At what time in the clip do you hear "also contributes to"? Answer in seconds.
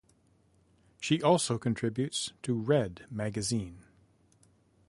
1.21-2.55